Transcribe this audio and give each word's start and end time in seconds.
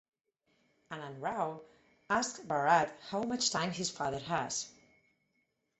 Anand 0.89 1.21
Rao 1.21 1.61
asks 2.09 2.39
Bharath 2.39 2.91
how 3.11 3.21
much 3.21 3.51
time 3.51 3.69
his 3.71 3.91
father 3.91 4.17
has. 4.17 4.67